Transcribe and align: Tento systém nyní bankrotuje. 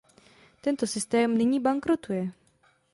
Tento 0.61 0.87
systém 0.87 1.37
nyní 1.37 1.59
bankrotuje. 1.59 2.31